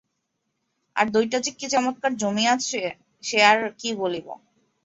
[0.95, 2.81] আর দইটা যে কী চমৎকার জমিয়াছে
[3.23, 4.27] সে আর কী বলিব।